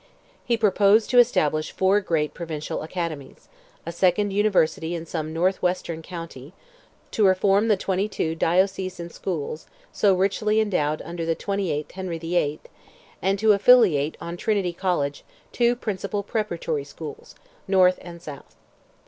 [0.43, 3.47] He proposed to establish four great provincial academies,
[3.85, 6.53] a second university in some north western county,
[7.11, 12.61] to reform the twenty two diocesan schools, so richly endowed under the 28th Henry VIII.,
[13.21, 17.35] and to affiliate on Trinity College two principal preparatory schools,
[17.67, 18.55] north and south.